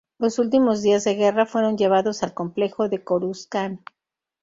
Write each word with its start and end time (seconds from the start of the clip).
Los 0.17 0.39
últimos 0.39 0.81
días 0.81 1.03
de 1.03 1.13
guerra 1.13 1.45
fueron 1.45 1.77
llevados 1.77 2.23
al 2.23 2.33
complejo 2.33 2.81
a 2.81 2.89
Coruscant. 3.03 3.81